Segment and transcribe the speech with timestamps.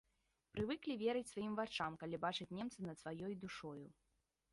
[0.53, 3.83] Прывыклі верыць сваім вачам, калі бачаць немца над сваёй душою.